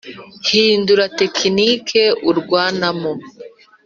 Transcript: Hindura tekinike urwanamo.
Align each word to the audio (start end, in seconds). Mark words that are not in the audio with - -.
Hindura 0.47 1.03
tekinike 1.17 2.03
urwanamo. 2.29 3.13